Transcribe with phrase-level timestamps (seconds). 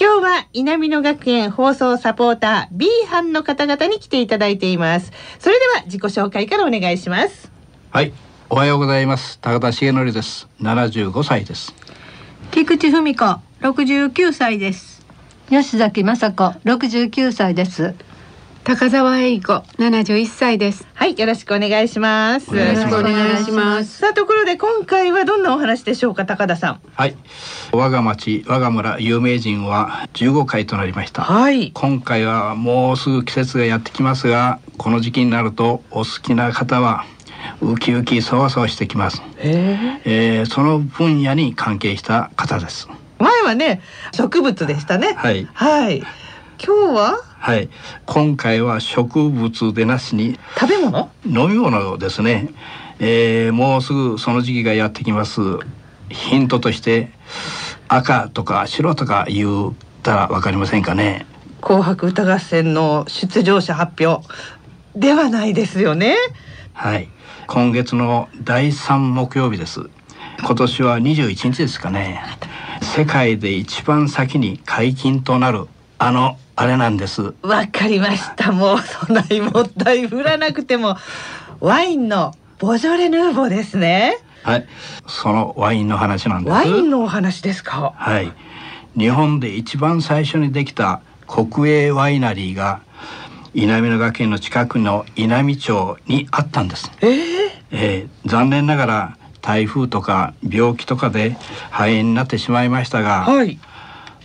[0.00, 5.12] 今日は南野学園放送サポーター B 班の方々に来ていただいています。
[5.38, 7.52] それでは自己紹介からお願いします。
[7.90, 8.14] はい。
[8.48, 9.38] おはようございます。
[9.40, 10.48] 高田重則です。
[10.62, 11.74] 75歳です。
[12.50, 13.24] 菊池文子
[13.60, 15.04] 69歳です。
[15.50, 17.94] 吉崎雅子69歳です
[18.62, 20.86] 高澤栄子71歳です。
[20.92, 22.54] はいよろしくお願いします。
[22.54, 23.98] よろしくお願いします。
[23.98, 26.80] さあところで今回はどんなお話でしょうか高田さん。
[26.94, 27.16] はい。
[27.72, 31.22] 我が町我が村有名人は15回となりました。
[31.22, 31.72] はい。
[31.72, 37.06] 今回はもうすぐ季節がやってきますがこの時期になるとお好きな方は
[37.62, 42.88] ウキウキそわそわしてきます、ええー、その分野に関係した方です。
[43.18, 43.80] 前はね
[44.12, 45.14] 植物でしたね。
[45.14, 45.48] はい。
[45.54, 46.00] はい。
[46.62, 47.29] 今日は？
[47.40, 47.70] はい。
[48.04, 51.10] 今回は植物でなしに食べ物？
[51.24, 52.50] 飲み物ですね、
[52.98, 55.40] えー、もうすぐその時期がやってきます。
[56.10, 57.10] ヒントとして
[57.88, 61.24] 赤とか白とか言ったらわかりませんかね。
[61.62, 64.22] 紅白歌合戦の出場者発表。
[64.94, 66.16] ではないですよね。
[66.74, 67.08] はい。
[67.46, 69.88] 今月の第3木曜日です。
[70.40, 72.20] 今年は21日ですかね。
[72.82, 75.68] 世界で一番先に解禁となる
[75.98, 77.34] あのあれなんです。
[77.40, 78.52] わかりました。
[78.52, 80.96] もうそんなにもったい振らなくても
[81.60, 84.18] ワインのボジョレ・ヌーボーですね。
[84.42, 84.66] はい。
[85.06, 86.52] そのワインの話なんです。
[86.52, 87.94] ワインのお話ですか？
[87.96, 88.30] はい。
[88.94, 92.82] 日本で一番最初にできた国営ワイナリーが
[93.54, 101.36] 稲美野学園の近くの稲美町にあったんです、えー、えー、残念ながら台風とか病気とかで
[101.70, 103.58] 肺炎になってしまいましたが、はい、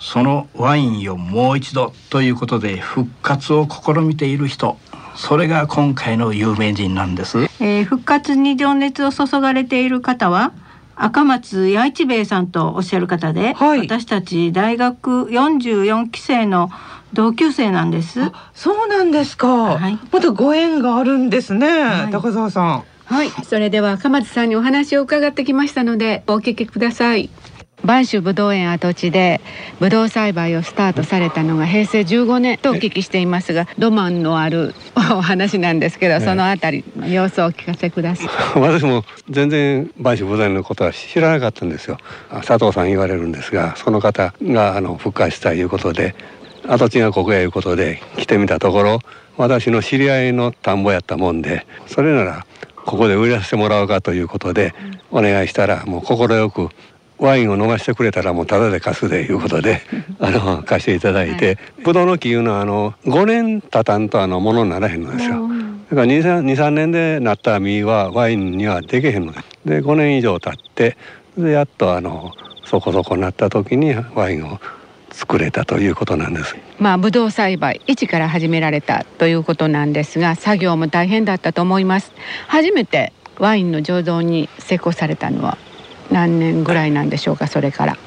[0.05, 4.77] そのワインをもう一度ということで復活を試みている人。
[5.15, 10.51] それが今回の有名人なんです、えー、復活に情熱を注がれている方は
[10.97, 16.69] 赤松八一兵衛さんとおっしゃる方で、はい、私たち大学44期生の
[17.13, 18.19] 同級生なんです。
[18.53, 22.83] そうなんですか、はい、またご縁があるんですね、はい、高澤さん。
[23.05, 23.29] はい。
[23.43, 27.29] それでは赤松さんにお話を伺ってきましたのでお聞きください
[27.85, 29.41] 播州ぶどう園跡地で
[29.79, 38.27] ぶどう栽培をスタートされたのが平成15年とお聞きしていますがロマンのあるお話なんですけど、そのあたりの様子をお聞かせください。
[38.59, 41.97] 私も全然播州ぶどう園のことは知らなかったんですよ。
[42.29, 46.15] 佐藤さん言われるんですがその方があの復活したいうことで
[46.67, 48.99] 跡地がここやいうことで来てみたところ
[49.37, 52.45] 私の知り合いの田んぼやったもんでそれなら
[52.85, 54.73] ここで売らせてもらおうかということで
[55.11, 56.69] お願いしたらもう快く
[57.17, 59.81] ワインを飲ませてくれたらもうタダで貸すでいうことで
[60.19, 65.47] あの貸していただいて、はい、ブドウの木いうのはあの5年経たんとあのものにならへんのですよ。
[65.89, 69.45] だから23年でなった実はワインにはできへんのです。
[69.65, 70.97] で5年以上経って
[71.37, 72.31] でやっとあの
[72.65, 74.59] そこそこなった時にワインを
[75.11, 76.55] 作れたということなんです。
[76.79, 82.11] まあブドウ栽培一から始められたということなんですが作業も大変だったと思います。
[82.47, 85.57] 初めてワインの醸造に成功されたのは
[86.11, 87.97] 何年ぐらいなんでしょうかそれから。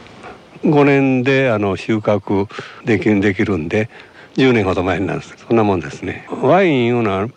[0.64, 2.48] 5年であの収穫
[2.84, 3.88] できできるんで
[4.36, 5.36] 10年ほど前になるんです。
[5.46, 6.26] そんなもんですね。
[6.42, 7.28] ワインいうのは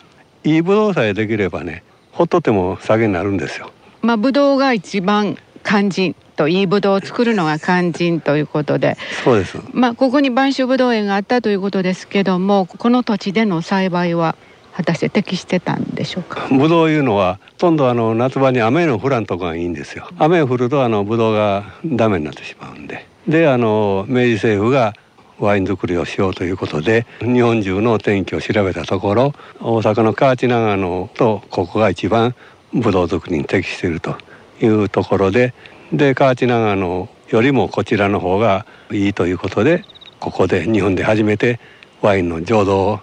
[0.44, 3.70] いいブドウさえできればねほっとっても酒になるんですよ。
[4.00, 8.96] まあブドウが一番肝心といいブドウを作るのが肝心ということで。
[9.24, 9.58] そうです。
[9.72, 14.36] まあここに播州ブドウ園があったということですけどもこの土地での栽培は
[14.74, 16.48] 果たして適してたんでしょうか？
[16.50, 20.08] ブドウいうのはほとんどあの夏場に雨の降らんとこがいいんですよ。
[20.18, 23.06] 雨降るとあのブドウがダメになってしまうんで。
[23.28, 24.94] であの明治政府が
[25.38, 32.34] ワイン作りをしようということで日本中の天気を調べたところ大阪の河内長野とここが一番
[32.72, 34.16] ブドウ作りに適していると
[34.60, 35.52] いうところで
[35.92, 39.84] で河内長野よりもこちらの方がいいということで
[40.20, 41.60] ここで日本で初めて
[42.02, 43.02] ワインの醸造が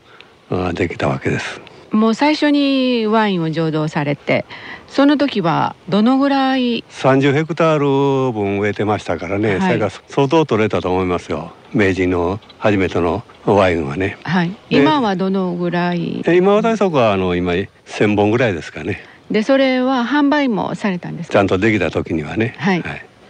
[0.73, 1.61] できたわけです。
[1.91, 4.45] もう最初にワインを醸造されて
[4.87, 9.61] その時はどのぐらい30ヘクタール分植えてましたからね、はい。
[9.61, 11.51] それが相当取れたと思いますよ。
[11.73, 14.17] 明治の初めてのワインはね。
[14.23, 14.49] はい。
[14.69, 16.21] で今はどのぐらい？
[16.27, 19.03] え今私そこはあの今1,000本ぐらいですかね。
[19.31, 22.83] でそれは販売もされたんですちかゃんとできた時にはね、はい。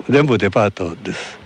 [0.10, 1.40] 全部デパートです。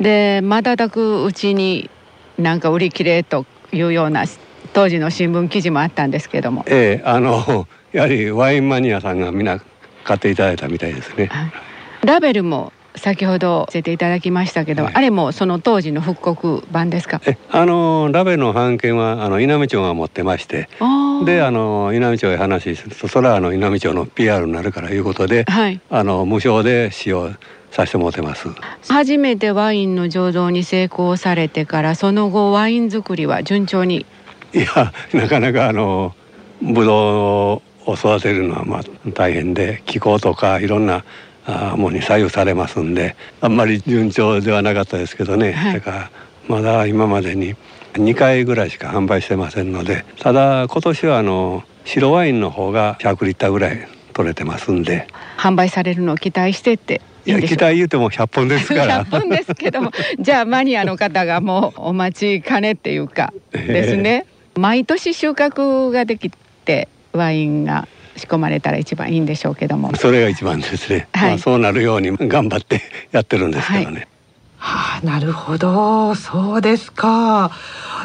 [0.00, 1.88] で瞬くうちに
[2.36, 4.24] なんか売り切れというような
[4.72, 9.60] 当時の新聞記事もあったんですけども、ええあの やはりワインマニアさんがみんな
[10.04, 11.26] 買っていただいたみたいですね。
[11.26, 11.52] はい
[12.04, 14.94] ラベルも先ほど教えていただきましたけど、はい。
[14.94, 17.20] あれもその当時の復刻版ですか？
[17.26, 20.68] えあのラベの版権はあの稲美町が持ってまして
[21.24, 25.80] であの稲美町へ話するとそれはあの稲美町の PR になるからいうことではい。
[25.90, 27.30] あの無償で使用
[27.72, 28.48] させてもらってます。
[28.88, 34.06] 初めてワインの醸造に成功されてからその後ワイン作りは順調に
[34.52, 36.14] いやなかなかあの
[36.62, 41.04] ブドウを育てるのはまあ大変で気候とかいろんな
[41.46, 45.74] あものに左右されますんであんまり順調ではなかったですけどね、はい。
[45.74, 46.10] だから
[46.46, 47.56] まだ今までに
[47.94, 55.06] 2回ぐらいしか販売してませんのでただ今年はあの白ワインの方が100リッターぐらい取れてますんで。
[55.38, 59.04] 販売されるのを期待してっていや期待言うても100本ですから。
[59.06, 64.26] 100本ですけどもじゃあマニアの方がもうお待ちかねっていうかですね、
[64.58, 69.94] 毎年収穫ができてワインが仕込まれたら一番いいんでしょうけども。
[69.94, 71.30] それが一番ですね、はい。
[71.30, 72.82] まあ、そうなるように頑張って
[73.12, 74.08] やってるんですけどね、
[74.56, 77.52] はあ、なるほど、そうですか。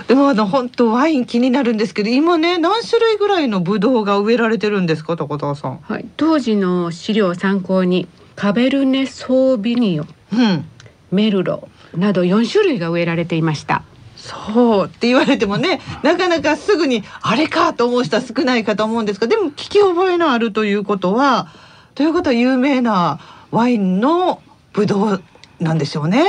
[0.08, 5.80] でもあの本当ワイン気になるんですけど、今ね何種類ぐらいのブドウが植えられてるんですか、高田さん？
[5.82, 10.66] はい、当時の資料を参考にカベルネ・ソービニオンうん。
[11.12, 13.84] メルロなど4種類が植えられていました
[14.24, 21.50] そうって言われてもね、なかなかすぐにあれかと思う人は少ないかと思うんですが、でも聞き覚えのあるということは、
[21.94, 23.20] ということは有名な
[23.52, 24.42] ワインの
[24.72, 25.24] ブドウ
[25.60, 26.24] なんでしょうね。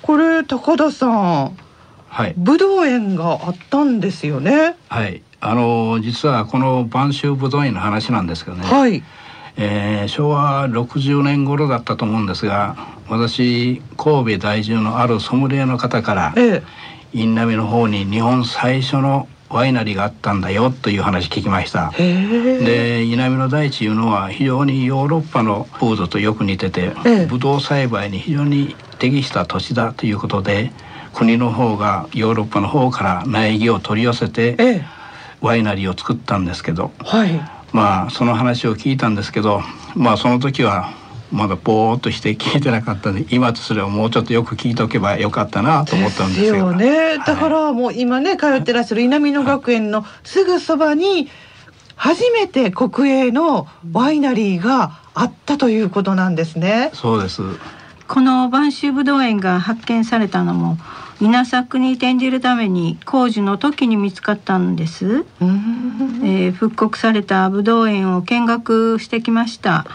[0.00, 1.56] これ高田さん、
[2.08, 4.76] はいブドウ園があったんですよね。
[4.88, 9.02] はいあの実はこの播州ぶどう園の話なんですけどね、はい。
[9.58, 12.76] えー昭和60年頃だったと思うんですが
[13.08, 16.62] 私神戸在住のあるソムリエの方からええ。
[17.16, 21.90] インナミの方に日本最初のワイナリーがあったんだよという話聞きました。
[21.96, 30.72] で稲美の大地いうのは非常にヨーロッパの風土とよく似てて、ええブドウ栽培に非常に適した土地だということで
[31.14, 34.84] 国の方がヨーロッパの方から苗木を取り寄せてええ。
[35.40, 37.40] ワイナリーを作ったんですけどはい。
[37.72, 39.62] まあその話を聞いたんですけど
[39.94, 40.92] まあその時は
[41.32, 46.56] まだぼーっとして聞いてなかったんで今とすればもうちょっとよく聞いとけばよかったなと思ったんですですよ。
[46.56, 47.18] よね。
[47.18, 51.28] だかはいらもう今ね通ってらっしゃる稲美野学園のすぐそばに
[51.94, 56.90] 初めて国営のワイナリーがあったということなんですね。
[56.94, 57.42] そうです。
[58.08, 60.78] この播州ぶどう園が発見されたのも
[61.20, 69.86] 稲作に転じるために工事の時に見つかったんです、えー復刻されたぶどう園を見学してきました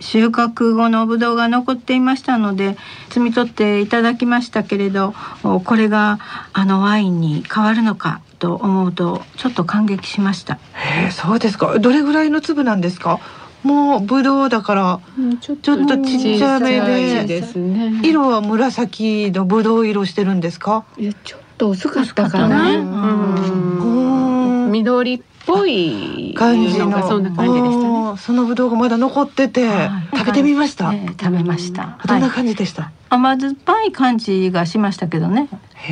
[0.00, 2.76] 収穫後のぶどうが残っていましたので
[3.10, 6.18] 摘み取っていただきましたけれどおこれが
[6.52, 10.54] あのワインに変わるのかと思うとちょっと感激しました。
[10.74, 11.78] へえそうですか。
[11.78, 13.18] どれぐらいの粒なんですか？
[13.64, 15.00] もうブドウだから
[15.40, 17.24] ちょっとちっちゃめで。
[17.24, 18.00] ですね。
[18.04, 20.84] 色は紫のブドウ色してるんですか？
[20.96, 22.76] いやちょっと薄かったかな、ね。
[22.76, 24.64] うん。
[24.66, 24.70] うん。
[24.70, 26.90] 緑っぽい感じの。
[27.08, 30.16] そんな感じでしたねそのブドウがままだ残ってて、はい。
[30.18, 30.92] 食べてみました？
[30.92, 32.34] えー食べました、どんなはい。
[32.36, 32.90] 感じでした？
[33.10, 35.48] 甘酸っぱい感じがしましたけどね。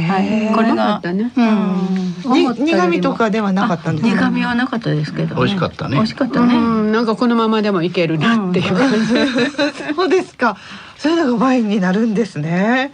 [0.09, 0.53] はい。
[0.55, 4.27] これが苦味とかではなかったんですか？
[4.29, 5.97] 苦味はなかったですけど、美味しかったね。
[5.97, 6.93] 美味しかったうね、ん。
[6.93, 9.07] なんかこのままでもいけるなっていう感じ、
[9.97, 10.57] そうですか。
[10.99, 12.93] それらがワインになるんですね。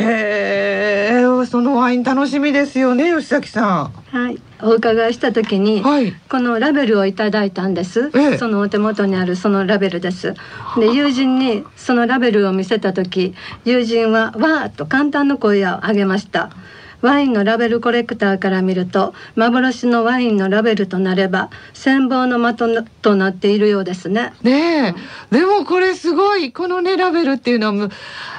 [0.00, 5.82] へえ、そのワイン楽しみですよね、吉崎さはい、お伺いした時に、ん。
[5.82, 6.12] はい。
[6.28, 8.38] このラベルをいただいたんです、ええ。
[8.38, 10.34] そのお手元にあるそのラベルです。
[10.78, 13.34] で友人にそのラベルを見せた時
[13.64, 16.50] 友人は「わー」と簡単な声を上げました
[17.04, 24.32] ワインのラベルコレクターから見ると幻のワインのラベルとなれば羨望の的となっているようですね。
[24.42, 24.94] ね
[25.30, 27.90] え、でもこれすごいこのねラベルっていうのは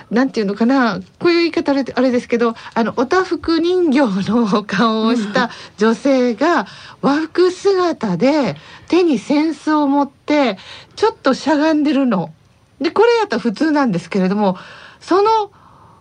[0.09, 6.65] なんていうのかなこういう言い方あれあれですけどあのおたふく人形の顔をした女性が
[7.03, 8.55] 和服姿で
[8.87, 10.57] 手に扇子を持って
[10.95, 12.33] ちょっとしゃがんでるの。
[12.81, 14.57] でこれやったら普通なんですけれども
[14.99, 15.51] その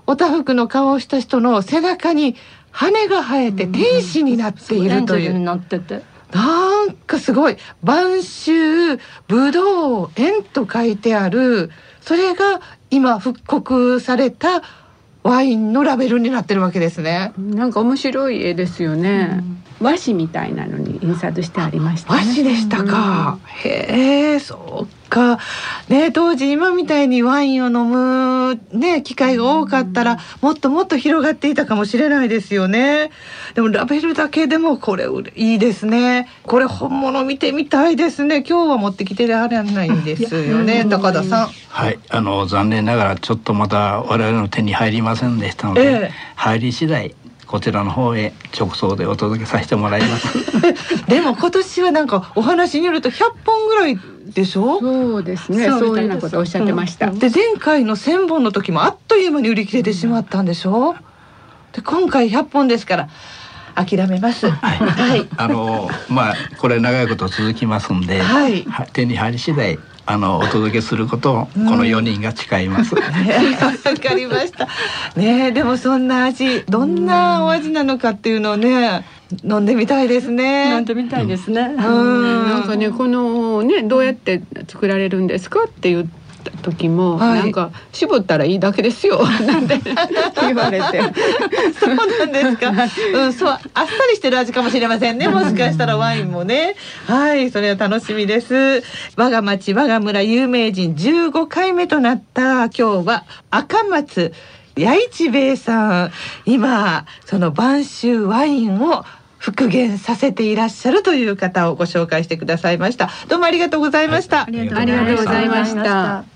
[0.07, 2.37] おたふくの顔をした人の背中に
[2.71, 8.53] 羽が生えて天使になっているという、エンジェルになんかすごい晩秋
[9.29, 11.71] ぶどう園と書いてある。
[12.01, 14.63] それが今復刻された
[15.23, 17.33] ワインのラベルになってるわけですね。
[17.39, 19.43] なんか面白い絵ですよね、
[19.81, 22.19] 和紙みたいなのに印刷してありましたね。
[22.19, 23.39] 和紙でしたか。
[23.63, 25.39] へえ、そうか。
[25.89, 33.13] ね、当時今みたいにワインを飲むね機会が多かったらもっともっと広がっていたかもしれないですよね。
[33.55, 35.07] でもラベルだけでもこれ
[35.37, 36.29] いいですね。
[36.43, 38.43] これ本物見てみたいですね。
[38.47, 41.49] 今日は持ってきてられないんですよね、高田さん。
[41.69, 47.15] はい、あの残念ながらちょっとまだ我々の手に入りませんでしたので、ええ入り次第
[47.47, 50.29] こちらの方へ直送でお届けさせてもらいます。
[51.09, 53.99] でも今年はなんかお話によると100本ぐらい
[54.33, 54.81] でしょ？
[54.81, 55.67] そうですね。
[55.69, 60.97] そういうようなことをおっしゃってました、で前回の1,000本の時もあっという間に売り切れてしまったんでしょ？
[61.73, 63.09] で今回100本ですから
[63.75, 64.49] 諦めます。
[64.49, 65.27] はい。
[65.37, 68.67] あのまあこれ長いこと続きますんで、はい。
[68.93, 72.95] 手に入り次第あのお届けすることをこの4人が誓います。
[72.97, 74.67] ねわかりました。
[75.17, 79.05] ねえでもそんな味どんなお味なのかっていうのをね
[79.43, 80.73] 飲んでみたいですね。
[80.75, 81.63] 飲んでみたいですね。
[81.79, 86.24] うんなんかねこのねどうやって作られるんですかって言った
[86.63, 89.81] 時も、はいなんか絞ったらいいだけですよ なんて
[90.41, 91.01] 言われて
[91.79, 92.73] そうなんですか。
[93.15, 95.29] うん、そう、あっさりしてる味かもしれませんね。
[95.29, 96.77] もしかしたらワインもね。
[97.07, 98.83] はい、それは楽しみです。
[99.17, 104.33] 我が町、我が村有名人15回目となった今日は赤松
[104.77, 106.13] 八一兵衛さん。
[106.45, 109.05] 今、その晩秋ワインを
[109.39, 113.11] 復元させていらっしゃるという方をご紹介してくださいました。
[113.29, 114.45] どうもありがとうございました。
[114.45, 116.34] ありがありがとうございました。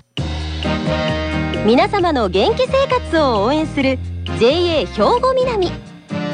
[1.66, 3.98] 皆様の元気生活を応援する
[4.38, 4.86] JA 兵
[5.20, 5.70] 庫南。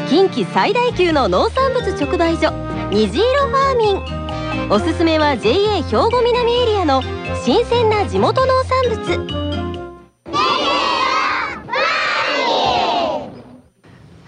[0.08, 2.52] 近畿最大級の農産物直売所
[2.90, 4.70] 虹色ファーミン。
[4.70, 7.02] おすすめは JA 兵庫南エリアの
[7.44, 9.43] 新鮮な地元農産物。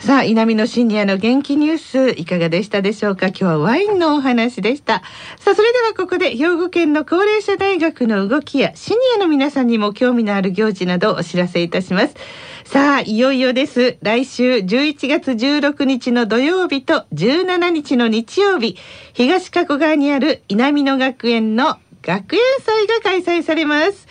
[0.07, 3.27] さあ、稲美のシニアの元気ニュース、いかがでしたでしょうか？
[3.27, 5.03] 今日はワインのお話でした。
[5.41, 12.15] さあ、それではここで兵庫県の高齢者大学の動きやシニアの皆さんにも興味のある行事などをお知らせいたします。
[12.65, 13.99] さあ、いよいよです。
[14.01, 18.77] 来週11月16日の土曜日と17日の日曜日、
[19.13, 24.07] 東加古川にある稲美野学園の学園祭が開催されます。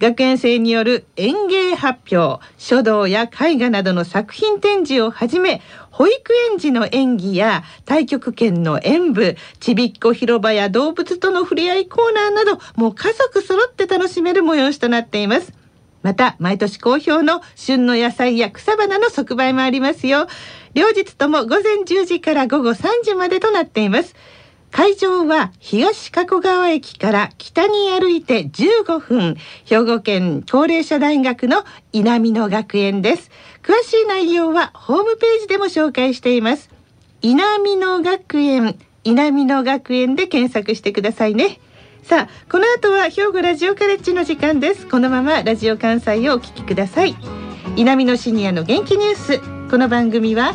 [0.00, 15.52] 学園生による演芸発表、書道や絵画などの作品展示をはじめ、保育園児の演技や太極拳の演舞、ちびっこ広場や動物との触れ合いコーナーなど、もう家族揃って楽しめる催しとなっています。
[16.02, 20.28] また、毎年好評の旬の野菜や草花の即売もありますよ。
[20.74, 24.14] 両日とも午前10時から午後3時までとなっています。
[24.70, 33.30] 会場は東加古川駅から北に歩いて15分、兵庫県高齢者大学の稲美野学園です。
[33.62, 36.70] 詳しい内容はホームページでも紹介しています。
[37.22, 41.60] 稲美野学園、稲美野学園で検索してくださいね。
[42.02, 44.86] さあ、この後は兵庫ラジオカレッジの時間です。
[44.86, 47.16] このままラジオ関西をお聞きください。
[47.76, 49.40] 稲美野シニアの元気ニュース。
[49.70, 50.54] この番組は